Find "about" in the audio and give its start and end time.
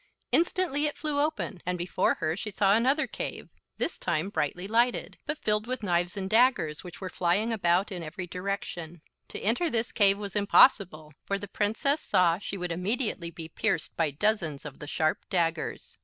7.53-7.91